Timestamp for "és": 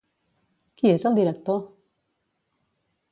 0.93-1.05